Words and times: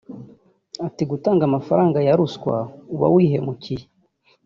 Ati 0.87 1.03
“Gutanga 1.11 1.41
amafaranga 1.49 1.97
ya 2.07 2.15
ruswa 2.19 2.55
uba 2.93 3.07
wihemukiye 3.13 3.85